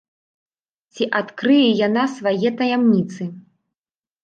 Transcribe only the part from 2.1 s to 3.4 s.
свае таямніцы?